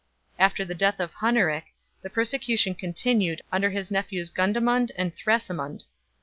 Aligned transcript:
After 0.39 0.65
the 0.65 0.73
death 0.73 0.99
of 0.99 1.13
Hunneric, 1.13 1.65
the 2.01 2.09
persecution 2.09 2.73
continued 2.73 3.43
under 3.51 3.69
his 3.69 3.91
nephews 3.91 4.31
Gundamund 4.31 4.89
and 4.95 5.15
Thrasimund. 5.15 5.85